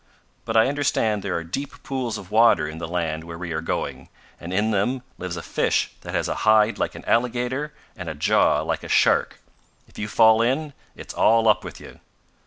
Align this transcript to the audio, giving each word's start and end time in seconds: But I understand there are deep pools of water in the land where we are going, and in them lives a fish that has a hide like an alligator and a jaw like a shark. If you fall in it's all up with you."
But 0.45 0.57
I 0.57 0.65
understand 0.65 1.21
there 1.21 1.35
are 1.37 1.43
deep 1.43 1.83
pools 1.83 2.17
of 2.17 2.31
water 2.31 2.67
in 2.67 2.79
the 2.79 2.87
land 2.87 3.23
where 3.23 3.37
we 3.37 3.51
are 3.51 3.61
going, 3.61 4.09
and 4.39 4.51
in 4.51 4.71
them 4.71 5.03
lives 5.19 5.37
a 5.37 5.43
fish 5.43 5.91
that 6.01 6.15
has 6.15 6.27
a 6.27 6.33
hide 6.41 6.79
like 6.79 6.95
an 6.95 7.05
alligator 7.05 7.71
and 7.95 8.09
a 8.09 8.15
jaw 8.15 8.63
like 8.63 8.81
a 8.83 8.89
shark. 8.89 9.37
If 9.87 9.99
you 9.99 10.07
fall 10.07 10.41
in 10.41 10.73
it's 10.95 11.13
all 11.13 11.47
up 11.47 11.63
with 11.63 11.79
you." 11.79 11.99